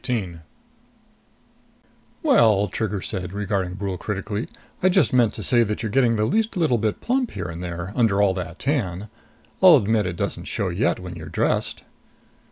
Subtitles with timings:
[0.03, 0.41] 18
[2.23, 4.47] "Well," Trigger said, regarding Brule critically,
[4.81, 7.63] "I just meant to say that you're getting the least little bit plump here and
[7.63, 9.09] there, under all that tan.
[9.61, 11.83] I'll admit it doesn't show yet when you're dressed."